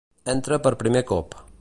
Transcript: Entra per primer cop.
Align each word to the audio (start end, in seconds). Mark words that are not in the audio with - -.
Entra 0.33 0.59
per 0.67 0.73
primer 0.85 1.05
cop. 1.13 1.43